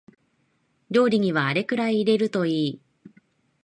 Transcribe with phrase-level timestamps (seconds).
[0.89, 2.81] 料理にはあれくらい入れるといい